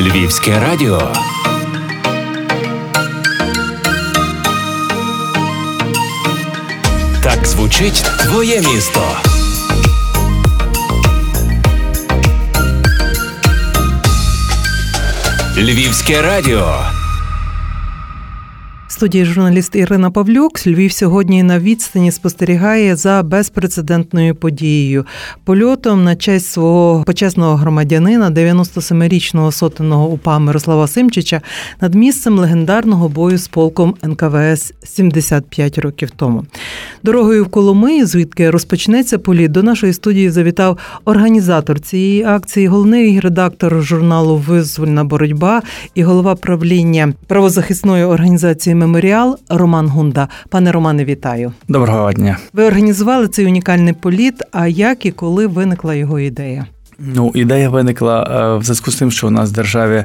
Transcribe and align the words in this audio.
Львівське 0.00 0.60
радіо. 0.60 1.12
Так 7.22 7.46
звучить 7.46 8.04
твоє 8.22 8.60
місто. 8.60 9.02
Львівське 15.56 16.22
радіо 16.22 16.74
студії 19.00 19.24
журналіст 19.24 19.76
Ірина 19.76 20.10
Павлюк. 20.10 20.66
Львів 20.66 20.92
сьогодні 20.92 21.42
на 21.42 21.58
відстані 21.58 22.12
спостерігає 22.12 22.96
за 22.96 23.22
безпрецедентною 23.22 24.34
подією 24.34 25.06
польотом 25.44 26.04
на 26.04 26.16
честь 26.16 26.46
свого 26.46 27.04
почесного 27.04 27.56
громадянина, 27.56 28.30
97-річного 28.30 29.52
сотенного 29.52 30.08
упа 30.08 30.38
Мирослава 30.38 30.86
Симчича, 30.86 31.40
над 31.80 31.94
місцем 31.94 32.38
легендарного 32.38 33.08
бою 33.08 33.38
з 33.38 33.48
полком 33.48 33.94
НКВС 34.04 34.74
75 34.84 35.78
років 35.78 36.10
тому. 36.10 36.44
Дорогою 37.02 37.44
в 37.44 37.48
Коломиї, 37.48 38.04
звідки 38.04 38.50
розпочнеться 38.50 39.18
політ, 39.18 39.52
до 39.52 39.62
нашої 39.62 39.92
студії 39.92 40.30
завітав 40.30 40.78
організатор 41.04 41.80
цієї 41.80 42.24
акції, 42.24 42.66
головний 42.66 43.20
редактор 43.20 43.82
журналу 43.82 44.36
Визвольна 44.36 45.04
боротьба 45.04 45.62
і 45.94 46.02
голова 46.02 46.34
правління 46.34 47.12
правозахисної 47.26 48.04
організації 48.04 48.74
меморіал 48.90 49.38
Роман 49.48 49.88
Гунда. 49.88 50.28
Пане 50.48 50.72
Романе, 50.72 51.04
вітаю. 51.04 51.52
Доброго 51.68 52.12
дня. 52.12 52.38
Ви 52.52 52.64
організували 52.64 53.28
цей 53.28 53.46
унікальний 53.46 53.92
політ. 53.92 54.42
А 54.52 54.66
як 54.66 55.06
і 55.06 55.10
коли 55.10 55.46
виникла 55.46 55.94
його 55.94 56.20
ідея? 56.20 56.66
Ну, 56.98 57.32
ідея 57.34 57.68
виникла 57.68 58.22
е, 58.22 58.58
в 58.58 58.62
зв'язку 58.62 58.90
з 58.90 58.96
тим, 58.96 59.10
що 59.10 59.26
у 59.26 59.30
нас 59.30 59.50
в 59.50 59.52
державі 59.52 60.04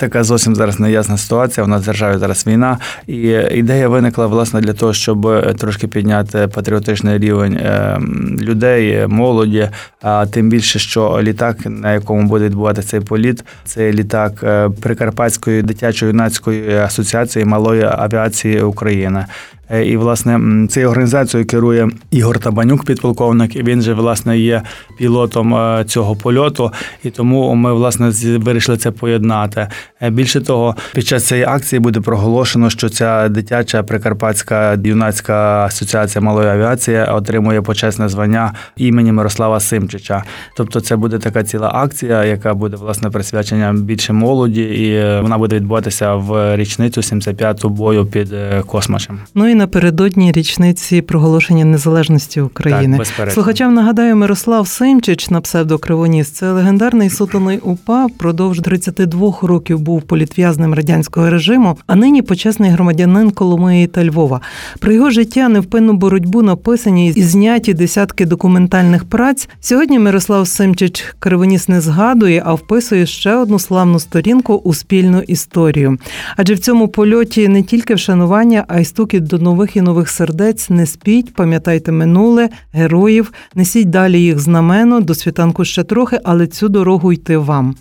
Така 0.00 0.24
зовсім 0.24 0.56
зараз 0.56 0.80
неясна 0.80 1.18
ситуація. 1.18 1.64
У 1.64 1.68
нас 1.68 1.84
державі 1.84 2.18
зараз 2.18 2.46
війна, 2.46 2.78
і 3.06 3.18
ідея 3.52 3.88
виникла 3.88 4.26
власне 4.26 4.60
для 4.60 4.72
того, 4.72 4.92
щоб 4.92 5.44
трошки 5.58 5.86
підняти 5.88 6.48
патріотичний 6.54 7.18
рівень 7.18 7.56
е, 7.56 7.98
людей, 8.40 9.06
молоді. 9.06 9.68
А 10.02 10.26
тим 10.26 10.48
більше, 10.48 10.78
що 10.78 11.18
літак, 11.22 11.56
на 11.64 11.92
якому 11.92 12.28
буде 12.28 12.44
відбувати 12.44 12.82
цей 12.82 13.00
політ, 13.00 13.44
це 13.64 13.92
літак 13.92 14.32
е, 14.42 14.70
Прикарпатської 14.82 15.62
дитячо-юнацької 15.62 16.84
асоціації 16.84 17.44
малої 17.44 17.82
авіації 17.82 18.62
України. 18.62 19.26
Е, 19.72 19.84
і 19.84 19.96
власне 19.96 20.66
цією 20.68 20.90
організацією 20.90 21.46
керує 21.46 21.88
Ігор 22.10 22.38
Табанюк, 22.38 22.84
підполковник. 22.84 23.56
і 23.56 23.62
Він 23.62 23.82
же 23.82 23.94
власне 23.94 24.38
є 24.38 24.62
пілотом 24.98 25.54
е, 25.54 25.84
цього 25.84 26.16
польоту, 26.16 26.72
і 27.04 27.10
тому 27.10 27.54
ми 27.54 27.74
власне 27.74 28.12
вирішили 28.38 28.78
це 28.78 28.90
поєднати. 28.90 29.68
Е, 30.02 30.10
більше 30.10 30.40
того, 30.40 30.76
під 30.94 31.06
час 31.06 31.26
цієї 31.26 31.46
акції 31.46 31.80
буде 31.80 32.00
проголошено, 32.00 32.70
що 32.70 32.88
ця 32.88 33.28
дитяча 33.28 33.82
прикарпатська 33.82 34.78
юнацька 34.84 35.64
асоціація 35.66 36.22
малої 36.22 36.48
авіації 36.48 36.98
отримує 37.02 37.62
почесне 37.62 38.08
звання 38.08 38.52
імені 38.76 39.12
Мирослава 39.12 39.60
Симчича. 39.60 40.24
Тобто, 40.56 40.80
це 40.80 40.96
буде 40.96 41.18
така 41.18 41.42
ціла 41.42 41.70
акція, 41.74 42.24
яка 42.24 42.54
буде 42.54 42.76
власне 42.76 43.10
присвячення 43.10 43.72
більше 43.72 44.12
молоді, 44.12 44.62
і 44.62 45.20
вона 45.22 45.38
буде 45.38 45.56
відбуватися 45.56 46.14
в 46.14 46.56
річницю 46.56 47.00
75-ту 47.00 47.68
бою 47.68 48.06
під 48.06 48.34
космачем. 48.66 49.18
Ну 49.34 49.48
і 49.48 49.59
напередодні 49.60 50.32
річниці 50.32 51.00
проголошення 51.02 51.64
незалежності 51.64 52.40
України. 52.40 53.00
Так, 53.16 53.30
Слухачам 53.30 53.74
нагадаю, 53.74 54.16
Мирослав 54.16 54.68
Симчич 54.68 55.30
на 55.30 55.40
псевдо 55.40 55.78
Кривоніс 55.78 56.28
це 56.28 56.52
легендарний 56.52 57.10
сотоний 57.10 57.58
УПА. 57.58 58.06
Впродовж 58.06 58.60
32 58.60 59.34
років 59.42 59.80
був 59.80 60.02
політв'язним 60.02 60.74
радянського 60.74 61.30
режиму, 61.30 61.78
а 61.86 61.96
нині 61.96 62.22
почесний 62.22 62.70
громадянин 62.70 63.30
Коломиї 63.30 63.86
та 63.86 64.04
Львова. 64.04 64.40
Про 64.78 64.92
його 64.92 65.10
життя 65.10 65.48
невпинну 65.48 65.92
боротьбу 65.92 66.42
написані 66.42 67.08
і 67.08 67.22
зняті 67.22 67.74
десятки 67.74 68.26
документальних 68.26 69.04
праць. 69.04 69.48
Сьогодні 69.60 69.98
Мирослав 69.98 70.48
Симчич 70.48 71.14
Кривоніс 71.18 71.68
не 71.68 71.80
згадує, 71.80 72.42
а 72.46 72.54
вписує 72.54 73.06
ще 73.06 73.34
одну 73.34 73.58
славну 73.58 74.00
сторінку 74.00 74.54
у 74.54 74.74
спільну 74.74 75.20
історію. 75.20 75.98
Адже 76.36 76.54
в 76.54 76.58
цьому 76.58 76.88
польоті 76.88 77.48
не 77.48 77.62
тільки 77.62 77.94
вшанування, 77.94 78.64
а 78.68 78.80
й 78.80 78.84
стукіт 78.84 79.24
до 79.24 79.38
нових 79.50 79.76
і 79.76 79.80
нових 79.80 80.08
сердець 80.08 80.70
не 80.70 80.86
спіть, 80.86 81.34
пам'ятайте 81.34 81.92
минуле, 81.92 82.48
героїв, 82.72 83.32
несіть 83.54 83.90
далі 83.90 84.20
їх 84.20 84.38
знамено, 84.38 85.00
до 85.00 85.14
світанку 85.14 85.64
ще 85.64 85.84
трохи, 85.84 86.18
але 86.24 86.46
цю 86.46 86.68
дорогу 86.68 87.12
йти 87.12 87.36
вам. 87.36 87.74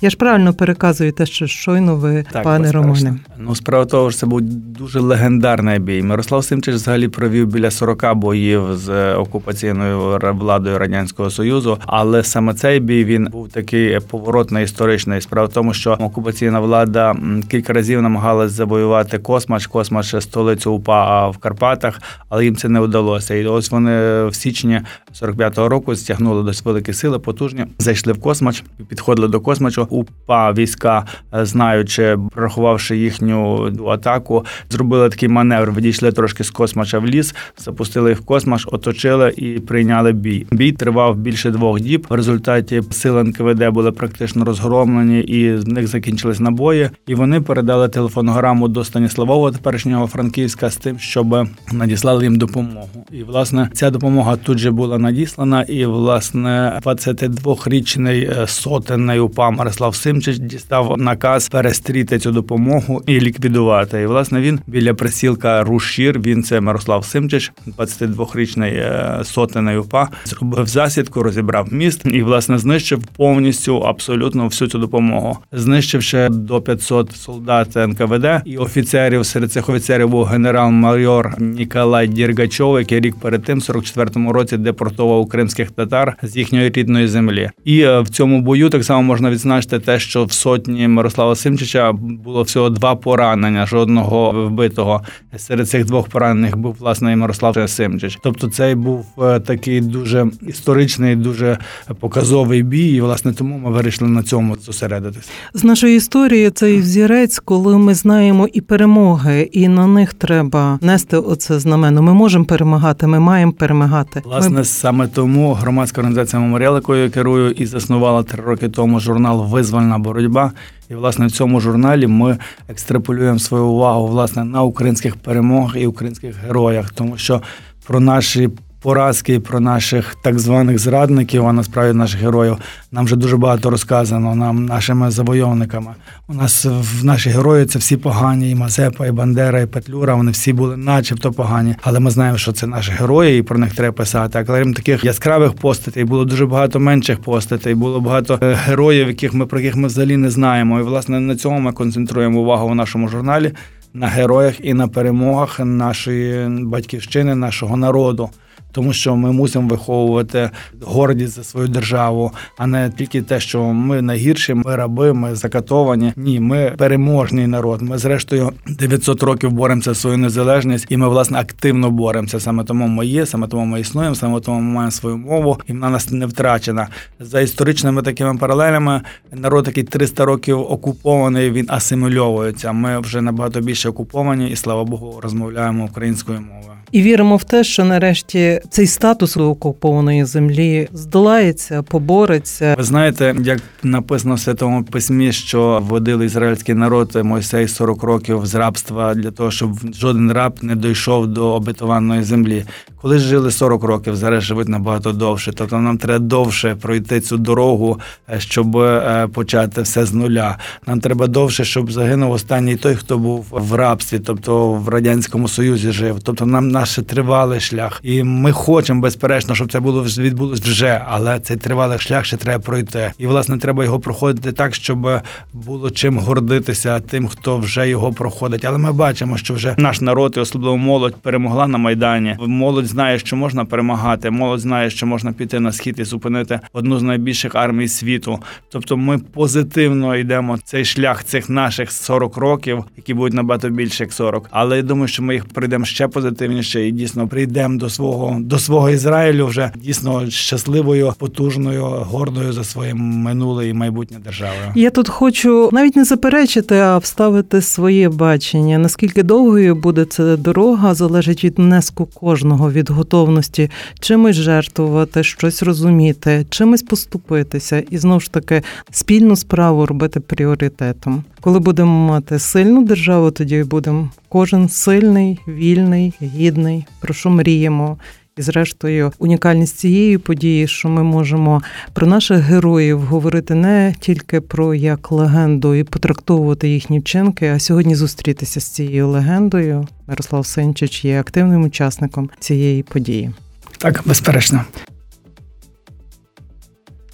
Я 0.00 0.10
ж 0.10 0.16
правильно 0.16 0.54
переказую 0.54 1.12
те, 1.12 1.26
що 1.26 1.46
щойно 1.46 1.96
ви, 1.96 2.24
так, 2.32 2.42
пане 2.42 2.72
Романе. 2.72 3.16
Ну, 3.38 3.54
справа 3.54 3.84
того, 3.84 4.10
що 4.10 4.20
це 4.20 4.26
був 4.26 4.40
дуже 4.40 5.00
легендарний 5.00 5.78
бій. 5.78 6.02
Мирослав 6.02 6.44
Симчич 6.44 6.74
взагалі 6.74 7.08
провів 7.08 7.46
біля 7.46 7.70
40 7.70 8.14
боїв 8.14 8.62
з 8.72 9.14
окупаційною 9.14 10.18
владою 10.32 10.78
Радянського 10.78 11.30
Союзу, 11.30 11.78
але 11.86 12.24
саме 12.24 12.54
цей 12.54 12.80
бій 12.80 13.04
він 13.04 13.28
був 13.32 13.48
такий 13.48 14.00
поворотний 14.10 14.64
історичний. 14.64 15.20
Справа 15.20 15.48
в 15.48 15.52
тому, 15.52 15.74
що 15.74 15.92
окупаційна 15.92 16.60
влада 16.60 17.14
кілька 17.50 17.72
разів 17.72 18.02
намагалась 18.02 18.52
завоювати 18.52 19.18
Космач, 19.18 19.66
Космач 19.66 20.14
столицю 20.20 20.72
УПА 20.72 21.13
в 21.32 21.38
Карпатах, 21.38 22.00
але 22.28 22.44
їм 22.44 22.56
це 22.56 22.68
не 22.68 22.80
вдалося. 22.80 23.34
І 23.34 23.46
ось 23.46 23.70
вони 23.70 24.24
в 24.24 24.34
січні 24.34 24.80
45-го 25.22 25.68
року 25.68 25.96
стягнули 25.96 26.42
досить 26.42 26.64
великі 26.64 26.92
сили, 26.92 27.18
потужні, 27.18 27.66
зайшли 27.78 28.12
в 28.12 28.20
космач, 28.20 28.64
підходили 28.88 29.28
до 29.28 29.40
космачу. 29.40 29.86
УПА 29.90 30.52
війська, 30.52 31.06
е, 31.34 31.46
знаючи, 31.46 32.18
прорахувавши 32.32 32.96
їхню 32.96 33.70
атаку, 33.88 34.44
зробили 34.70 35.08
такий 35.08 35.28
маневр. 35.28 35.72
Відійшли 35.72 36.12
трошки 36.12 36.44
з 36.44 36.50
космача 36.50 36.98
в 36.98 37.06
ліс, 37.06 37.34
запустили 37.58 38.10
їх 38.10 38.20
в 38.20 38.24
космач, 38.24 38.66
оточили 38.72 39.34
і 39.36 39.60
прийняли 39.60 40.12
бій. 40.12 40.46
Бій 40.50 40.72
тривав 40.72 41.16
більше 41.16 41.50
двох 41.50 41.80
діб. 41.80 42.06
В 42.08 42.14
результаті 42.14 42.82
сили 42.90 43.24
НКВД 43.24 43.68
були 43.68 43.92
практично 43.92 44.44
розгромлені, 44.44 45.20
і 45.20 45.58
з 45.58 45.66
них 45.66 45.86
закінчились 45.86 46.40
набої. 46.40 46.90
І 47.06 47.14
вони 47.14 47.40
передали 47.40 47.88
телефонограму 47.88 48.68
до 48.68 48.84
Станіславова, 48.84 49.52
теперішнього 49.52 50.06
Франківська, 50.06 50.70
з 50.70 50.76
тим, 50.76 50.93
щоб 50.98 51.48
надіслали 51.72 52.24
їм 52.24 52.36
допомогу. 52.36 53.06
І 53.12 53.22
власне 53.22 53.68
ця 53.72 53.90
допомога 53.90 54.36
тут 54.36 54.58
же 54.58 54.70
була 54.70 54.98
надіслана. 54.98 55.62
І 55.62 55.86
власне 55.86 56.80
22-річний 56.84 58.42
е, 58.42 58.46
сотенний 58.46 59.20
УПА 59.20 59.50
Мирослав 59.50 59.94
Симчич 59.94 60.38
дістав 60.38 60.98
наказ 60.98 61.48
перестріти 61.48 62.18
цю 62.18 62.32
допомогу 62.32 63.02
і 63.06 63.20
ліквідувати. 63.20 64.00
І 64.00 64.06
власне 64.06 64.40
він 64.40 64.60
біля 64.66 64.94
присілка 64.94 65.62
Рушір. 65.62 66.20
Він 66.20 66.42
це 66.42 66.60
Мирослав 66.60 67.04
Симчич, 67.04 67.52
22-річний 67.78 68.74
е, 68.74 69.20
сотенний 69.24 69.76
УПА, 69.76 70.08
зробив 70.24 70.66
засідку, 70.66 71.22
розібрав 71.22 71.72
міст 71.72 72.06
і 72.06 72.22
власне 72.22 72.58
знищив 72.58 73.02
повністю 73.16 73.78
абсолютно 73.78 74.44
всю 74.44 74.68
цю 74.68 74.78
допомогу, 74.78 75.38
знищивши 75.52 76.28
до 76.28 76.60
500 76.60 77.16
солдат 77.16 77.76
НКВД 77.76 78.26
і 78.44 78.56
офіцерів. 78.56 79.26
Серед 79.26 79.52
цих 79.52 79.68
офіцерів 79.68 80.08
був 80.08 80.24
генерал 80.24 80.70
майор 80.84 81.34
Ніколай 81.38 82.08
Діргачов, 82.08 82.78
який 82.78 83.00
рік 83.00 83.16
перед 83.16 83.42
тим, 83.42 83.58
в 83.58 83.62
44-му 83.62 84.32
році, 84.32 84.56
депортував 84.56 85.28
кримських 85.28 85.70
татар 85.70 86.16
з 86.22 86.36
їхньої 86.36 86.70
рідної 86.70 87.08
землі. 87.08 87.50
І 87.64 87.80
е, 87.80 88.00
в 88.00 88.08
цьому 88.08 88.40
бою 88.40 88.68
так 88.68 88.84
само 88.84 89.02
можна 89.02 89.30
відзначити 89.30 89.78
те, 89.78 89.98
що 89.98 90.24
в 90.24 90.32
сотні 90.32 90.88
Мирослава 90.88 91.36
Симчича 91.36 91.92
було 91.92 92.42
всього 92.42 92.70
два 92.70 92.94
поранення, 92.94 93.66
жодного 93.66 94.46
вбитого. 94.46 95.02
Серед 95.36 95.68
цих 95.68 95.84
двох 95.84 96.08
поранених 96.08 96.56
був 96.56 96.76
власне 96.78 97.12
і 97.12 97.16
Мирослав 97.16 97.68
Симчич. 97.70 98.18
Тобто, 98.22 98.48
цей 98.48 98.74
був 98.74 99.06
е, 99.18 99.40
такий 99.40 99.80
дуже 99.80 100.26
історичний, 100.46 101.16
дуже 101.16 101.58
показовий 102.00 102.62
бій. 102.62 102.96
І 102.96 103.00
власне 103.00 103.32
тому 103.32 103.58
ми 103.58 103.70
вирішили 103.70 104.10
на 104.10 104.22
цьому 104.22 104.56
зосередитися. 104.56 105.30
З 105.54 105.64
нашої 105.64 105.96
історії 105.96 106.50
цей 106.50 106.78
взірець, 106.78 107.38
коли 107.38 107.78
ми 107.78 107.94
знаємо 107.94 108.48
і 108.52 108.60
перемоги, 108.60 109.48
і 109.52 109.68
на 109.68 109.86
них 109.86 110.14
треба 110.14 110.73
нести 110.80 111.16
оце 111.16 111.60
знамено. 111.60 112.02
Ми 112.02 112.14
можемо 112.14 112.44
перемагати, 112.44 113.06
ми 113.06 113.20
маємо 113.20 113.52
перемагати. 113.52 114.22
Власне, 114.24 114.50
ми... 114.50 114.64
саме 114.64 115.08
тому 115.08 115.52
громадська 115.52 116.00
організація 116.00 116.42
меморіал, 116.42 116.74
якою 116.74 117.04
я 117.04 117.10
керую, 117.10 117.50
і 117.50 117.66
заснувала 117.66 118.22
три 118.22 118.42
роки 118.42 118.68
тому 118.68 119.00
журнал 119.00 119.46
Визвольна 119.46 119.98
боротьба. 119.98 120.52
І 120.90 120.94
власне 120.94 121.26
в 121.26 121.30
цьому 121.30 121.60
журналі 121.60 122.06
ми 122.06 122.38
екстраполюємо 122.68 123.38
свою 123.38 123.64
увагу 123.64 124.06
власне 124.06 124.44
на 124.44 124.62
українських 124.62 125.16
перемогах 125.16 125.76
і 125.76 125.86
українських 125.86 126.36
героях, 126.46 126.90
тому 126.90 127.16
що 127.16 127.42
про 127.86 128.00
наші 128.00 128.50
поразки, 128.84 129.40
про 129.40 129.60
наших 129.60 130.16
так 130.22 130.38
званих 130.38 130.78
зрадників, 130.78 131.46
а 131.46 131.52
насправді 131.52 131.98
наших 131.98 132.20
героїв. 132.20 132.56
Нам 132.92 133.04
вже 133.04 133.16
дуже 133.16 133.36
багато 133.36 133.70
розказано 133.70 134.34
нам, 134.34 134.66
нашими 134.66 135.10
завойовниками. 135.10 135.94
У 136.28 136.34
нас 136.34 136.64
в 136.64 137.04
наші 137.04 137.30
герої 137.30 137.66
це 137.66 137.78
всі 137.78 137.96
погані, 137.96 138.50
і 138.50 138.54
Мазепа, 138.54 139.06
і 139.06 139.10
Бандера, 139.10 139.60
і 139.60 139.66
Петлюра. 139.66 140.14
Вони 140.14 140.30
всі 140.30 140.52
були, 140.52 140.76
начебто, 140.76 141.32
погані. 141.32 141.74
Але 141.82 142.00
ми 142.00 142.10
знаємо, 142.10 142.38
що 142.38 142.52
це 142.52 142.66
наші 142.66 142.92
герої, 142.92 143.38
і 143.38 143.42
про 143.42 143.58
них 143.58 143.74
треба 143.74 143.92
писати. 143.92 144.38
А 144.38 144.44
крім 144.44 144.74
таких 144.74 145.04
яскравих 145.04 145.52
постатей, 145.52 146.04
було 146.04 146.24
дуже 146.24 146.46
багато 146.46 146.80
менших 146.80 147.20
постатей, 147.20 147.74
було 147.74 148.00
багато 148.00 148.38
е, 148.42 148.54
героїв, 148.54 149.08
яких 149.08 149.34
ми 149.34 149.46
про 149.46 149.60
яких 149.60 149.76
ми 149.76 149.88
взагалі 149.88 150.16
не 150.16 150.30
знаємо. 150.30 150.80
І 150.80 150.82
власне 150.82 151.20
на 151.20 151.36
цьому 151.36 151.58
ми 151.58 151.72
концентруємо 151.72 152.40
увагу 152.40 152.68
в 152.68 152.74
нашому 152.74 153.08
журналі 153.08 153.52
на 153.94 154.06
героях 154.06 154.54
і 154.64 154.74
на 154.74 154.88
перемогах 154.88 155.60
нашої 155.60 156.48
батьківщини, 156.48 157.34
нашого 157.34 157.76
народу 157.76 158.30
тому 158.74 158.92
що 158.92 159.16
ми 159.16 159.32
мусимо 159.32 159.68
виховувати 159.68 160.50
гордість 160.82 161.34
за 161.34 161.44
свою 161.44 161.68
державу, 161.68 162.32
а 162.58 162.66
не 162.66 162.90
тільки 162.90 163.22
те, 163.22 163.40
що 163.40 163.62
ми 163.62 164.02
найгірші, 164.02 164.54
ми 164.54 164.76
раби, 164.76 165.12
ми 165.12 165.34
закатовані. 165.34 166.12
Ні, 166.16 166.40
ми 166.40 166.74
переможний 166.78 167.46
народ. 167.46 167.82
Ми 167.82 167.98
зрештою 167.98 168.52
900 168.66 169.22
років 169.22 169.52
боремося 169.52 169.90
за 169.90 170.00
свою 170.00 170.18
незалежність, 170.18 170.86
і 170.88 170.96
ми 170.96 171.08
власне 171.08 171.38
активно 171.38 171.90
боремося. 171.90 172.40
Саме 172.40 172.64
тому 172.64 172.86
ми 172.86 173.06
є, 173.06 173.26
саме 173.26 173.48
тому 173.48 173.64
ми 173.64 173.80
існуємо, 173.80 174.14
саме 174.14 174.40
тому 174.40 174.60
ми 174.60 174.72
маємо 174.72 174.90
свою 174.90 175.16
мову, 175.16 175.60
і 175.66 175.72
вона 175.72 175.90
нас 175.90 176.10
не 176.10 176.26
втрачена. 176.26 176.88
За 177.20 177.40
історичними 177.40 178.02
такими 178.02 178.38
паралелями 178.38 179.00
народ, 179.32 179.66
який 179.66 179.84
300 179.84 180.24
років 180.24 180.60
окупований, 180.60 181.50
він 181.50 181.66
асимільовується. 181.68 182.72
Ми 182.72 182.98
вже 182.98 183.20
набагато 183.20 183.60
більше 183.60 183.88
окуповані, 183.88 184.50
і 184.50 184.56
слава 184.56 184.84
Богу, 184.84 185.20
розмовляємо 185.22 185.84
українською 185.84 186.40
мовою. 186.40 186.74
І 186.94 187.02
віримо 187.02 187.36
в 187.36 187.44
те, 187.44 187.64
що 187.64 187.84
нарешті 187.84 188.60
цей 188.70 188.86
статус 188.86 189.36
окупованої 189.36 190.24
землі 190.24 190.88
здолається, 190.92 191.82
побореться. 191.82 192.74
Ви 192.78 192.84
знаєте, 192.84 193.34
як 193.40 193.60
написано 193.82 194.34
в 194.34 194.40
святому 194.40 194.84
письмі, 194.84 195.32
що 195.32 195.82
вводили 195.82 196.24
ізраїльський 196.24 196.74
народ 196.74 197.16
Мойсей 197.24 197.68
40 197.68 198.02
років 198.02 198.46
з 198.46 198.54
рабства 198.54 199.14
для 199.14 199.30
того, 199.30 199.50
щоб 199.50 199.70
жоден 199.94 200.32
раб 200.32 200.58
не 200.62 200.76
дійшов 200.76 201.26
до 201.26 201.52
обетованої 201.52 202.22
землі. 202.22 202.64
Коли 203.04 203.18
жили 203.18 203.50
40 203.50 203.84
років, 203.84 204.16
зараз 204.16 204.44
живуть 204.44 204.68
набагато 204.68 205.12
довше. 205.12 205.52
Тобто 205.52 205.80
нам 205.80 205.98
треба 205.98 206.18
довше 206.18 206.74
пройти 206.74 207.20
цю 207.20 207.36
дорогу, 207.36 208.00
е, 208.32 208.40
щоб 208.40 208.76
е, 208.76 209.28
почати 209.32 209.82
все 209.82 210.06
з 210.06 210.12
нуля. 210.12 210.58
Нам 210.86 211.00
треба 211.00 211.26
довше, 211.26 211.64
щоб 211.64 211.92
загинув 211.92 212.30
останній 212.30 212.76
той, 212.76 212.94
хто 212.94 213.18
був 213.18 213.46
в 213.50 213.74
рабстві, 213.74 214.18
тобто 214.18 214.72
в 214.72 214.88
радянському 214.88 215.48
союзі 215.48 215.92
жив. 215.92 216.18
Тобто 216.22 216.46
нам 216.46 216.68
наш 216.68 216.94
тривалий 216.94 217.60
шлях, 217.60 218.00
і 218.02 218.22
ми 218.22 218.52
хочемо 218.52 219.00
безперечно, 219.00 219.54
щоб 219.54 219.72
це 219.72 219.80
було 219.80 220.02
відбулось 220.02 220.60
вже, 220.60 221.02
але 221.08 221.40
цей 221.40 221.56
тривалий 221.56 221.98
шлях 221.98 222.24
ще 222.24 222.36
треба 222.36 222.64
пройти. 222.64 223.12
І 223.18 223.26
власне 223.26 223.58
треба 223.58 223.84
його 223.84 224.00
проходити 224.00 224.52
так, 224.52 224.74
щоб 224.74 225.08
було 225.52 225.90
чим 225.90 226.18
гордитися 226.18 227.00
тим, 227.00 227.28
хто 227.28 227.58
вже 227.58 227.88
його 227.88 228.12
проходить. 228.12 228.64
Але 228.64 228.78
ми 228.78 228.92
бачимо, 228.92 229.36
що 229.36 229.54
вже 229.54 229.74
наш 229.78 230.00
народ 230.00 230.34
і 230.36 230.40
особливо 230.40 230.76
молодь 230.76 231.16
перемогла 231.16 231.66
на 231.66 231.78
майдані. 231.78 232.36
Молодь 232.40 232.93
знає, 232.94 233.18
що 233.18 233.36
можна 233.36 233.64
перемагати. 233.64 234.30
Молодь 234.30 234.60
знає, 234.60 234.90
що 234.90 235.06
можна 235.06 235.32
піти 235.32 235.60
на 235.60 235.72
схід 235.72 235.94
і 235.98 236.04
зупинити 236.04 236.60
одну 236.72 236.98
з 236.98 237.02
найбільших 237.02 237.54
армій 237.54 237.88
світу. 237.88 238.38
Тобто, 238.72 238.96
ми 238.96 239.18
позитивно 239.18 240.16
йдемо 240.16 240.58
цей 240.64 240.84
шлях 240.84 241.24
цих 241.24 241.50
наших 241.50 241.92
40 241.92 242.36
років, 242.36 242.84
які 242.96 243.14
будуть 243.14 243.34
набагато 243.34 243.68
більше 243.68 244.04
як 244.04 244.12
40. 244.12 244.48
Але 244.50 244.76
я 244.76 244.82
думаю, 244.82 245.08
що 245.08 245.22
ми 245.22 245.34
їх 245.34 245.44
прийдемо 245.44 245.84
ще 245.84 246.08
позитивніше 246.08 246.88
і 246.88 246.92
дійсно 246.92 247.28
прийдемо 247.28 247.78
до 247.78 247.90
свого 247.90 248.36
до 248.40 248.58
свого 248.58 248.90
Ізраїлю 248.90 249.46
вже 249.46 249.70
дійсно 249.76 250.30
щасливою, 250.30 251.12
потужною, 251.18 251.84
гордою 251.84 252.52
за 252.52 252.64
своїм 252.64 252.98
минуле 252.98 253.68
і 253.68 253.72
майбутнє 253.72 254.18
державою. 254.24 254.72
Я 254.74 254.90
тут 254.90 255.08
хочу 255.08 255.68
навіть 255.72 255.96
не 255.96 256.04
заперечити, 256.04 256.78
а 256.78 256.98
вставити 256.98 257.62
своє 257.62 258.08
бачення. 258.08 258.78
Наскільки 258.78 259.22
довгою 259.22 259.74
буде 259.74 260.04
ця 260.04 260.36
дорога, 260.36 260.94
залежить 260.94 261.44
від 261.44 261.58
внеску 261.58 262.06
кожного 262.06 262.70
від 262.70 262.83
від 262.84 262.90
готовності 262.90 263.70
чимось 264.00 264.36
жертвувати, 264.36 265.24
щось 265.24 265.62
розуміти, 265.62 266.46
чимось 266.50 266.82
поступитися 266.82 267.82
і 267.90 267.98
знову 267.98 268.20
ж 268.20 268.32
таки 268.32 268.62
спільну 268.90 269.36
справу 269.36 269.86
робити 269.86 270.20
пріоритетом. 270.20 271.24
Коли 271.40 271.58
будемо 271.58 272.08
мати 272.08 272.38
сильну 272.38 272.84
державу, 272.84 273.30
тоді 273.30 273.62
будемо 273.62 274.10
кожен 274.28 274.68
сильний, 274.68 275.38
вільний, 275.48 276.14
гідний, 276.22 276.86
про 277.00 277.14
що 277.14 277.30
мріємо. 277.30 277.96
І, 278.38 278.42
зрештою, 278.42 279.12
унікальність 279.18 279.76
цієї 279.76 280.18
події, 280.18 280.68
що 280.68 280.88
ми 280.88 281.02
можемо 281.02 281.62
про 281.92 282.06
наших 282.06 282.38
героїв 282.38 283.00
говорити 283.00 283.54
не 283.54 283.94
тільки 284.00 284.40
про 284.40 284.74
як 284.74 285.12
легенду 285.12 285.74
і 285.74 285.84
потрактовувати 285.84 286.68
їхні 286.68 286.98
вчинки, 286.98 287.48
а 287.48 287.58
сьогодні 287.58 287.94
зустрітися 287.94 288.60
з 288.60 288.64
цією 288.64 289.08
легендою. 289.08 289.88
Мирослав 290.06 290.46
Синчич 290.46 291.04
є 291.04 291.20
активним 291.20 291.62
учасником 291.62 292.30
цієї 292.38 292.82
події. 292.82 293.30
Так, 293.78 294.02
безперечно. 294.06 294.64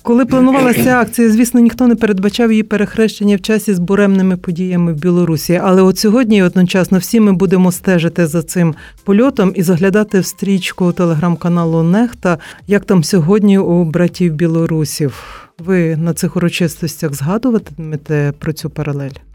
Коли 0.02 0.24
планувалася 0.24 0.98
акція, 1.00 1.30
звісно, 1.30 1.60
ніхто 1.60 1.86
не 1.86 1.94
передбачав 1.94 2.50
її 2.50 2.62
перехрещення 2.62 3.36
в 3.36 3.40
часі 3.40 3.74
з 3.74 3.78
буремними 3.78 4.36
подіями 4.36 4.92
в 4.92 4.96
Білорусі. 4.96 5.60
Але 5.64 5.82
от 5.82 5.98
сьогодні 5.98 6.42
одночасно 6.42 6.98
всі 6.98 7.20
ми 7.20 7.32
будемо 7.32 7.72
стежити 7.72 8.26
за 8.26 8.42
цим 8.42 8.74
польотом 9.04 9.52
і 9.56 9.62
заглядати 9.62 10.20
в 10.20 10.26
стрічку 10.26 10.92
телеграм-каналу 10.92 11.82
Нехта, 11.82 12.38
як 12.66 12.84
там 12.84 13.04
сьогодні 13.04 13.58
у 13.58 13.84
братів 13.84 14.34
білорусів. 14.34 15.24
Ви 15.58 15.96
на 15.96 16.14
цих 16.14 16.36
урочистостях 16.36 17.14
згадуватимете 17.14 18.32
про 18.38 18.52
цю 18.52 18.70
паралель? 18.70 19.29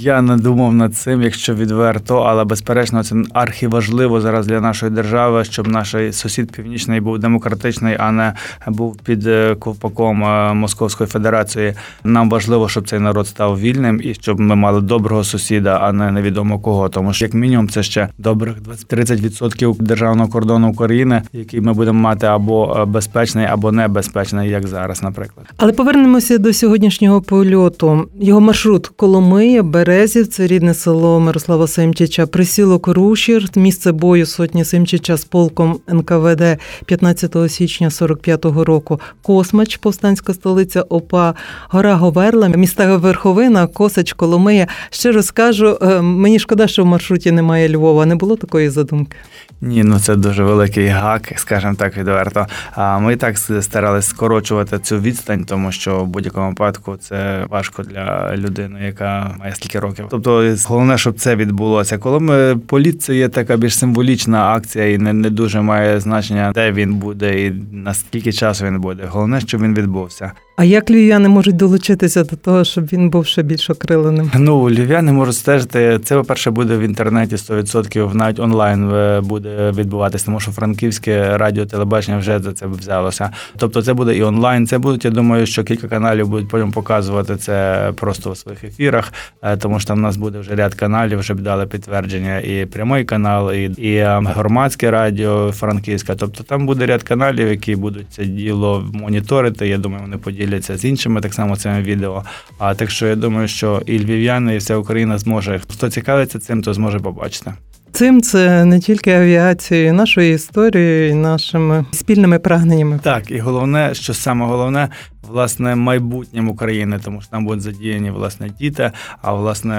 Я 0.00 0.22
не 0.22 0.36
думав 0.36 0.74
над 0.74 0.94
цим, 0.94 1.22
якщо 1.22 1.54
відверто, 1.54 2.18
але 2.18 2.44
безперечно, 2.44 3.04
це 3.04 3.16
архіважливо 3.32 4.20
зараз 4.20 4.46
для 4.46 4.60
нашої 4.60 4.92
держави, 4.92 5.44
щоб 5.44 5.68
наш 5.68 5.94
сусід 6.12 6.52
північний 6.52 7.00
був 7.00 7.18
демократичний, 7.18 7.96
а 7.98 8.12
не 8.12 8.32
був 8.66 8.96
під 8.96 9.26
е, 9.26 9.54
ковпаком 9.54 10.24
е, 10.24 10.54
Московської 10.54 11.08
Федерації. 11.08 11.74
Нам 12.04 12.30
важливо, 12.30 12.68
щоб 12.68 12.88
цей 12.88 12.98
народ 12.98 13.26
став 13.28 13.60
вільним 13.60 14.00
і 14.04 14.14
щоб 14.14 14.40
ми 14.40 14.54
мали 14.54 14.80
доброго 14.80 15.24
сусіда, 15.24 15.78
а 15.82 15.92
не 15.92 16.10
невідомо 16.10 16.58
кого. 16.58 16.88
Тому 16.88 17.12
що 17.12 17.24
як 17.24 17.34
мінімум 17.34 17.68
це 17.68 17.82
ще 17.82 18.08
добрих 18.18 18.54
20-30% 18.90 19.82
державного 19.82 20.30
кордону 20.30 20.70
України, 20.70 21.22
який 21.32 21.60
ми 21.60 21.72
будемо 21.72 22.00
мати 22.00 22.26
або 22.26 22.76
е, 22.80 22.84
безпечний, 22.84 23.46
або 23.46 23.72
небезпечний, 23.72 24.50
як 24.50 24.66
зараз, 24.66 25.02
наприклад. 25.02 25.46
Але 25.56 25.72
повернемося 25.72 26.38
до 26.38 26.52
сьогоднішнього 26.52 27.20
польоту. 27.20 28.08
Його 28.20 28.40
маршрут 28.40 28.86
Коломия, 28.86 29.62
Бере. 29.62 29.89
Березів, 29.90 30.26
це 30.26 30.46
рідне 30.46 30.74
село 30.74 31.20
Мирослава 31.20 31.66
Семчича, 31.66 32.26
присілок 32.26 32.88
Рушір, 32.88 33.48
місце 33.56 33.92
бою 33.92 34.26
сотні 34.26 34.64
Семчича 34.64 35.16
з 35.16 35.24
полком 35.24 35.80
НКВД 35.88 36.58
15 36.86 37.36
січня 37.48 37.88
45-го 37.88 38.64
року. 38.64 39.00
Космач, 39.22 39.76
повстанська 39.76 40.34
столиця 40.34 40.82
ОПА, 40.82 41.34
Гора 41.68 41.94
Говерла, 41.94 42.48
міста 42.48 42.96
Верховина, 42.96 43.66
Косач, 43.66 44.12
Коломия. 44.12 44.66
Ще 44.90 45.12
розкажу, 45.12 45.78
е, 45.82 46.00
мені 46.00 46.38
шкода, 46.38 46.66
що 46.66 46.82
в 46.82 46.86
маршруті 46.86 47.32
немає 47.32 47.68
Львова. 47.68 48.06
Не 48.06 48.14
було 48.14 48.36
такої 48.36 48.70
задумки. 48.70 49.16
Ні, 49.62 49.84
ну 49.84 49.98
це 49.98 50.16
дуже 50.16 50.44
великий 50.44 50.86
гак, 50.86 51.32
скажімо 51.36 51.74
так, 51.74 51.96
відверто. 51.96 52.46
А 52.72 52.98
ми 52.98 53.16
так 53.16 53.38
старалися 53.38 54.08
скорочувати 54.08 54.78
цю 54.78 55.00
відстань, 55.00 55.44
тому 55.44 55.72
що 55.72 56.00
в 56.04 56.06
будь-якому 56.06 56.48
випадку 56.48 56.96
це 56.96 57.46
важко 57.50 57.82
для 57.82 58.36
людини, 58.36 58.84
яка 58.84 59.34
має 59.38 59.54
скільки 59.54 59.80
років. 59.80 60.06
Тобто, 60.10 60.54
головне, 60.66 60.98
щоб 60.98 61.14
це 61.18 61.36
відбулося. 61.36 61.98
Коли 61.98 62.20
ми 62.20 62.56
політ, 62.56 63.02
це 63.02 63.16
є 63.16 63.28
така 63.28 63.56
більш 63.56 63.78
символічна 63.78 64.50
акція, 64.50 64.88
і 64.90 64.98
не 64.98 65.12
не 65.12 65.30
дуже 65.30 65.60
має 65.60 66.00
значення, 66.00 66.52
де 66.54 66.72
він 66.72 66.94
буде 66.94 67.46
і 67.46 67.52
наскільки 67.72 68.32
часу 68.32 68.66
він 68.66 68.80
буде. 68.80 69.04
Головне, 69.08 69.40
щоб 69.40 69.62
він 69.62 69.74
відбувся. 69.74 70.32
А 70.60 70.64
як 70.64 70.90
львів'яни 70.90 71.28
можуть 71.28 71.56
долучитися 71.56 72.24
до 72.24 72.36
того, 72.36 72.64
щоб 72.64 72.84
він 72.84 73.10
був 73.10 73.26
ще 73.26 73.42
більш 73.42 73.70
окриленим? 73.70 74.30
Ну 74.34 74.70
львів'яни 74.70 75.12
можуть 75.12 75.34
стежити. 75.34 76.00
Це 76.04 76.16
по 76.16 76.24
перше 76.24 76.50
буде 76.50 76.76
в 76.76 76.80
інтернеті 76.80 77.36
100%, 77.36 78.14
навіть 78.14 78.40
онлайн 78.40 78.90
е, 78.90 79.20
буде 79.20 79.70
відбуватися, 79.70 80.24
тому 80.24 80.40
що 80.40 80.50
франківське 80.50 81.38
радіо 81.38 81.66
телебачення 81.66 82.18
вже 82.18 82.38
за 82.38 82.52
це 82.52 82.66
взялося. 82.66 83.30
Тобто, 83.58 83.82
це 83.82 83.94
буде 83.94 84.16
і 84.16 84.22
онлайн. 84.22 84.66
Це 84.66 84.78
будуть. 84.78 85.04
Я 85.04 85.10
думаю, 85.10 85.46
що 85.46 85.64
кілька 85.64 85.88
каналів 85.88 86.28
будуть 86.28 86.48
потім 86.48 86.72
показувати 86.72 87.36
це 87.36 87.92
просто 87.96 88.30
у 88.30 88.34
своїх 88.34 88.64
ефірах, 88.64 89.12
е, 89.42 89.56
тому 89.56 89.80
що 89.80 89.88
там 89.88 89.98
у 89.98 90.02
нас 90.02 90.16
буде 90.16 90.38
вже 90.38 90.54
ряд 90.54 90.74
каналів, 90.74 91.18
вже 91.18 91.34
дали 91.34 91.66
підтвердження, 91.66 92.38
і 92.38 92.66
прямий 92.66 93.04
канал, 93.04 93.52
і 93.52 93.62
і 93.62 93.94
е, 93.94 94.22
громадське 94.24 94.90
радіо 94.90 95.52
Франківське. 95.52 96.14
Тобто 96.14 96.44
там 96.44 96.66
буде 96.66 96.86
ряд 96.86 97.02
каналів, 97.02 97.48
які 97.48 97.76
будуть 97.76 98.06
це 98.10 98.24
діло 98.24 98.90
моніторити. 98.92 99.68
Я 99.68 99.78
думаю, 99.78 100.02
вони 100.02 100.16
поділяють 100.16 100.49
поділяться 100.50 100.76
з 100.76 100.84
іншими 100.84 101.20
так 101.20 101.34
само 101.34 101.56
цими 101.56 101.82
відео. 101.82 102.24
А 102.58 102.74
так 102.74 102.90
що 102.90 103.06
я 103.06 103.16
думаю, 103.16 103.48
що 103.48 103.82
і 103.86 103.98
львів'яни, 103.98 104.54
і 104.54 104.58
вся 104.58 104.76
Україна 104.76 105.18
зможе. 105.18 105.60
Хто 105.68 105.90
цікавиться 105.90 106.38
цим, 106.38 106.62
то 106.62 106.74
зможе 106.74 106.98
побачити. 106.98 107.52
Цим 107.92 108.22
це 108.22 108.64
не 108.64 108.80
тільки 108.80 109.12
авіацією, 109.12 109.92
нашою 109.92 110.32
історією, 110.32 111.10
і 111.10 111.14
нашими 111.14 111.84
спільними 111.92 112.38
прагненнями. 112.38 113.00
Так, 113.02 113.30
і 113.30 113.38
головне, 113.38 113.94
що 113.94 114.14
саме 114.14 114.46
головне, 114.46 114.88
власне, 115.28 115.74
майбутнєм 115.74 116.48
України, 116.48 117.00
тому 117.04 117.20
що 117.20 117.30
там 117.30 117.44
будуть 117.44 117.62
задіяні 117.62 118.10
власне 118.10 118.50
діти, 118.60 118.90
а 119.22 119.32
власне 119.32 119.76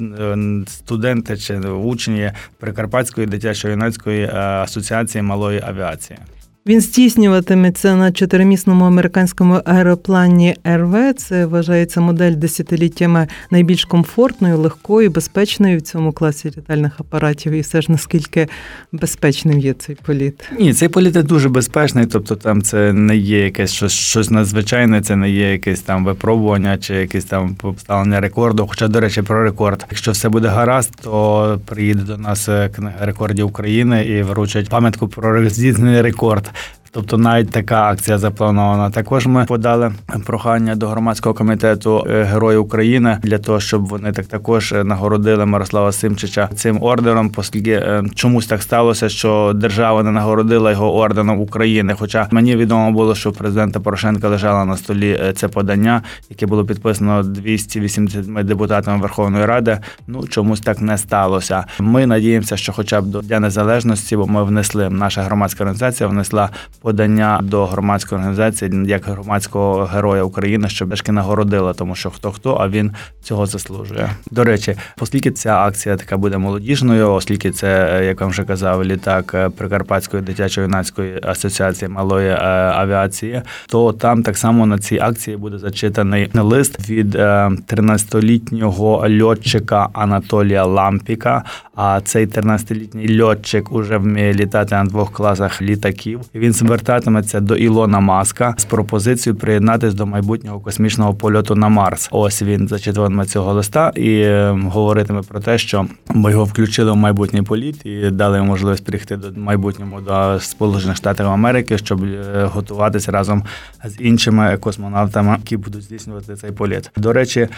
е, 0.00 0.36
студенти 0.66 1.36
чи 1.36 1.58
учні 1.58 2.32
Прикарпатської 2.60 3.26
дитячо-юнацької 3.26 4.36
асоціації 4.36 5.22
малої 5.22 5.62
авіації. 5.66 6.18
Він 6.66 6.80
здійснюватиметься 6.80 7.94
на 7.94 8.12
чотиримісному 8.12 8.84
американському 8.84 9.54
аероплані 9.64 10.56
РВ. 10.66 11.14
Це 11.16 11.46
вважається 11.46 12.00
модель 12.00 12.32
десятиліттями 12.32 13.28
найбільш 13.50 13.84
комфортною, 13.84 14.58
легкою, 14.58 15.10
безпечною 15.10 15.78
в 15.78 15.80
цьому 15.80 16.12
класі 16.12 16.48
літальних 16.48 17.00
апаратів. 17.00 17.52
І 17.52 17.60
все 17.60 17.82
ж 17.82 17.92
наскільки 17.92 18.48
безпечним 18.92 19.58
є 19.58 19.72
цей 19.72 19.96
політ? 20.06 20.50
Ні, 20.58 20.74
цей 20.74 20.88
політ 20.88 21.12
дуже 21.12 21.48
безпечний, 21.48 22.06
тобто 22.06 22.36
там 22.36 22.62
це 22.62 22.92
не 22.92 23.16
є 23.16 23.44
якесь 23.44 23.72
щось 23.72 23.92
щось 23.92 24.30
надзвичайне, 24.30 25.00
це 25.00 25.16
не 25.16 25.30
є 25.30 25.52
якесь 25.52 25.80
там 25.80 26.04
випробування 26.04 26.78
чи 26.78 26.94
якесь 26.94 27.24
там 27.24 27.54
поставлення 27.54 28.20
рекорду. 28.20 28.66
Хоча, 28.68 28.88
до 28.88 29.00
речі, 29.00 29.22
про 29.22 29.44
рекорд. 29.44 29.86
Якщо 29.90 30.12
все 30.12 30.28
буде 30.28 30.48
гаразд, 30.48 30.92
то 31.02 31.60
приїде 31.66 32.02
до 32.02 32.16
нас 32.16 32.48
е, 32.48 32.70
книга 32.76 33.06
рекордів 33.06 33.46
України 33.46 34.04
і 34.04 34.22
вручать 34.22 34.68
пам'ятку 34.68 35.08
про 35.08 35.48
здійснений 35.48 36.02
рекорд. 36.02 36.50
Тобто 36.90 37.18
навіть 37.18 37.50
така 37.50 37.82
акція 37.82 38.18
запланована. 38.18 38.90
Також 38.90 39.26
ми 39.26 39.44
подали 39.44 39.92
прохання 40.26 40.74
до 40.74 40.88
громадського 40.88 41.34
комітету 41.34 42.06
е, 42.10 42.22
Герої 42.22 42.58
України 42.58 43.18
для 43.22 43.38
того, 43.38 43.60
щоб 43.60 43.86
вони 43.86 44.12
так 44.12 44.26
також 44.26 44.74
нагородили 44.84 45.46
Мирослава 45.46 45.92
Симчича 45.92 46.48
цим 46.54 46.82
ордером, 46.82 47.32
оскільки 47.36 47.70
е, 47.70 48.04
чомусь 48.14 48.46
так 48.46 48.62
сталося, 48.62 49.08
що 49.08 49.52
держава 49.54 50.02
не 50.02 50.10
нагородила 50.10 50.70
його 50.70 50.96
орденом 50.96 51.40
України. 51.40 51.94
Хоча 51.98 52.28
мені 52.30 52.56
відомо 52.56 52.92
було, 52.92 53.14
що 53.14 53.32
президента 53.32 53.80
Порошенка 53.80 54.28
лежало 54.28 54.64
на 54.64 54.76
столі 54.76 55.18
е, 55.20 55.32
це 55.32 55.48
подання, 55.48 56.02
яке 56.30 56.46
було 56.46 56.64
підписано 56.64 57.22
280 57.22 58.46
депутатами 58.46 59.02
Верховної 59.02 59.46
Ради. 59.46 59.78
Ну 60.06 60.26
чомусь 60.26 60.60
так 60.60 60.80
не 60.80 60.98
сталося. 60.98 61.64
Ми 61.78 62.06
надіємося, 62.06 62.56
що, 62.56 62.72
хоча 62.72 63.00
б 63.00 63.06
до 63.06 63.22
Дня 63.22 63.40
незалежності, 63.40 64.16
бо 64.16 64.26
ми 64.26 64.44
внесли 64.44 64.90
наша 64.90 65.22
громадська 65.22 65.64
організація 65.64 66.08
внесла 66.08 66.50
подання 66.88 67.40
до 67.42 67.66
громадської 67.66 68.16
організації 68.16 68.70
як 68.86 69.04
громадського 69.04 69.84
героя 69.84 70.22
України, 70.22 70.68
щоб 70.68 70.88
дешки 70.88 71.12
нагородила, 71.12 71.72
тому 71.72 71.94
що 71.94 72.10
хто 72.10 72.32
хто, 72.32 72.54
а 72.54 72.68
він 72.68 72.92
цього 73.22 73.46
заслужує. 73.46 74.10
До 74.30 74.44
речі, 74.44 74.76
оскільки 75.00 75.30
ця 75.30 75.56
акція 75.56 75.96
така 75.96 76.16
буде 76.16 76.38
молодіжною, 76.38 77.12
оскільки 77.12 77.50
це, 77.50 78.02
як 78.04 78.20
вам 78.20 78.30
вже 78.30 78.44
казав, 78.44 78.84
літак 78.84 79.50
Прикарпатської 79.56 80.22
дитячо-юнацької 80.22 81.30
асоціації 81.30 81.88
малої 81.88 82.28
е, 82.28 82.38
авіації, 82.74 83.42
то 83.66 83.92
там 83.92 84.22
так 84.22 84.36
само 84.36 84.66
на 84.66 84.78
цій 84.78 84.98
акції 84.98 85.36
буде 85.36 85.58
зачитаний 85.58 86.30
лист 86.34 86.90
від 86.90 87.14
13-літнього 87.14 89.04
е, 89.04 89.22
льотчика 89.22 89.88
Анатолія 89.92 90.64
Лампіка. 90.64 91.44
А 91.80 92.00
цей 92.00 92.26
13-літній 92.26 93.22
льотчик 93.22 93.72
уже 93.72 93.98
вміє 93.98 94.34
літати 94.34 94.74
на 94.74 94.84
двох 94.84 95.12
класах 95.12 95.62
літаків. 95.62 96.20
Він 96.34 96.52
звертатиметься 96.68 97.40
до 97.40 97.56
Ілона 97.56 98.00
Маска 98.00 98.54
з 98.58 98.64
пропозицією 98.64 99.40
приєднатись 99.40 99.94
до 99.94 100.06
майбутнього 100.06 100.60
космічного 100.60 101.14
польоту 101.14 101.54
на 101.54 101.68
Марс. 101.68 102.08
Ось 102.12 102.42
він 102.42 102.68
зачитуватиме 102.68 103.26
цього 103.26 103.52
листа 103.52 103.92
і 103.96 104.20
е, 104.20 104.50
говоритиме 104.64 105.22
про 105.22 105.40
те, 105.40 105.58
що 105.58 105.86
ми 106.08 106.30
його 106.30 106.44
включили 106.44 106.92
в 106.92 106.96
майбутній 106.96 107.42
політ 107.42 107.86
і 107.86 108.10
дали 108.10 108.42
можливість 108.42 108.84
прийти 108.84 109.16
до 109.16 109.40
майбутнього 109.40 110.00
до 110.00 110.40
Сполучених 110.40 110.96
Штатів 110.96 111.26
Америки, 111.26 111.78
щоб 111.78 112.04
е, 112.04 112.48
готуватися 112.52 113.12
разом 113.12 113.44
з 113.84 114.00
іншими 114.00 114.56
космонавтами, 114.60 115.36
які 115.38 115.56
будуть 115.56 115.82
здійснювати 115.82 116.36
цей 116.36 116.52
політ. 116.52 116.90
До 116.96 117.12
речі 117.12 117.48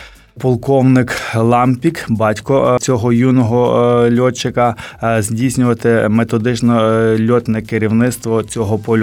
полковник 0.41 1.17
Лампік, 1.35 2.07
батько 2.09 2.75
е, 2.75 2.79
цього 2.79 3.13
юного 3.13 3.83
е, 4.05 4.21
льотчика, 4.21 4.75
здійснювати 5.19 6.07
методично 6.09 6.75
льотне 7.31 7.63
керівництво 7.63 8.43
цього 8.43 8.79
польоту. 8.79 9.00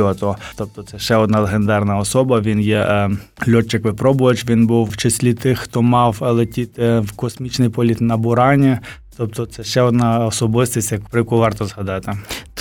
Тобто, 0.55 0.83
це 0.83 0.99
ще 0.99 1.15
одна 1.15 1.39
легендарна 1.39 1.97
особа. 1.97 2.39
Він 2.39 2.59
є 2.59 3.09
льотчик-випробувач. 3.47 4.49
Він 4.49 4.67
був 4.67 4.89
в 4.89 4.97
числі 4.97 5.33
тих, 5.33 5.59
хто 5.59 5.81
мав 5.81 6.17
летіти 6.21 6.99
в 6.99 7.11
космічний 7.11 7.69
політ 7.69 8.01
на 8.01 8.17
Бурані. 8.17 8.77
Тобто 9.17 9.45
це 9.45 9.63
ще 9.63 9.81
одна 9.81 10.25
особистість, 10.25 10.93
про 11.11 11.19
яку 11.19 11.37
варто 11.37 11.65
згадати. 11.65 12.11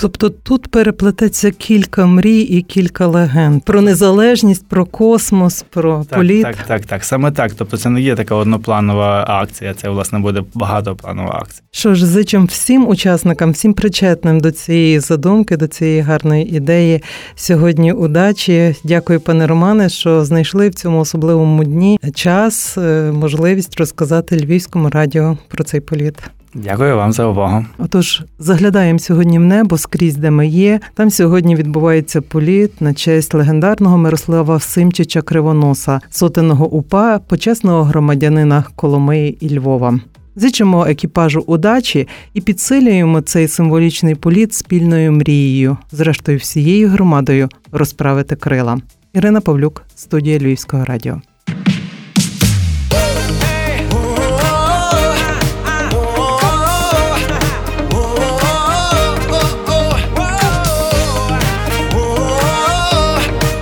Тобто 0.01 0.29
тут 0.29 0.67
переплететься 0.67 1.51
кілька 1.51 2.05
мрій 2.05 2.41
і 2.41 2.61
кілька 2.61 3.07
легенд 3.07 3.63
про 3.63 3.81
незалежність, 3.81 4.67
про 4.67 4.85
космос, 4.85 5.65
про 5.69 6.05
так, 6.09 6.19
політ. 6.19 6.43
Так, 6.43 6.55
так, 6.55 6.85
так, 6.85 7.03
саме 7.03 7.31
так. 7.31 7.51
Тобто, 7.57 7.77
це 7.77 7.89
не 7.89 8.01
є 8.01 8.15
така 8.15 8.35
однопланова 8.35 9.25
акція. 9.27 9.73
Це 9.73 9.89
власне 9.89 10.19
буде 10.19 10.43
багатопланова 10.53 11.39
акція. 11.41 11.61
Що 11.71 11.95
ж, 11.95 12.05
зичим 12.05 12.45
всім 12.45 12.87
учасникам, 12.87 13.51
всім 13.51 13.73
причетним 13.73 14.39
до 14.39 14.51
цієї 14.51 14.99
задумки, 14.99 15.57
до 15.57 15.67
цієї 15.67 16.01
гарної 16.01 16.55
ідеї 16.55 17.03
сьогодні. 17.35 17.93
Удачі. 17.93 18.75
Дякую, 18.83 19.19
пане 19.19 19.47
Романе, 19.47 19.89
що 19.89 20.25
знайшли 20.25 20.69
в 20.69 20.75
цьому 20.75 20.99
особливому 20.99 21.63
дні 21.63 21.99
час, 22.15 22.77
е, 22.77 23.11
можливість 23.11 23.79
розказати 23.79 24.37
Львівському 24.37 24.89
радіо 24.89 25.37
про 25.47 25.63
цей 25.63 25.79
політ. 25.79 26.15
Дякую 26.63 26.97
вам 26.97 27.11
за 27.11 27.25
увагу. 27.25 27.65
Отож, 27.77 28.23
заглядаємо 28.39 28.99
сьогодні 28.99 29.39
в 29.39 29.41
небо 29.41 29.77
скрізь, 29.87 30.15
де 30.15 30.31
ми 30.31 30.47
є. 30.47 30.79
Там 30.93 31.09
сьогодні 31.09 31.55
відбувається 31.55 32.21
політ 32.21 32.81
на 32.81 32.93
честь 32.93 33.33
легендарного 33.33 33.97
Мирослава 33.97 34.59
Симчича 34.59 35.21
Кривоноса, 35.21 35.99
сотеного 36.09 36.67
упа, 36.69 37.19
почесного 37.19 37.83
громадянина 37.83 38.63
Коломиї 38.75 39.37
і 39.45 39.59
Львова. 39.59 39.99
Зичимо 40.35 40.85
екіпажу 40.85 41.43
удачі 41.47 42.07
і 42.33 42.41
підсилюємо 42.41 43.21
цей 43.21 43.47
символічний 43.47 44.15
політ 44.15 44.53
спільною 44.53 45.11
мрією, 45.11 45.77
зрештою 45.91 46.37
всією 46.37 46.89
громадою 46.89 47.49
розправити 47.71 48.35
крила. 48.35 48.77
Ірина 49.13 49.41
Павлюк, 49.41 49.83
студія 49.95 50.39
Львівського 50.39 50.85
радіо. 50.85 51.21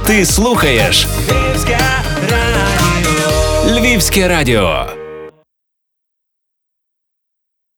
Ти 0.08 0.26
слухаєш 0.26 1.08
Львівське 1.30 1.78
радіо. 2.32 3.80
Львівське 3.80 4.28
радіо. 4.28 4.86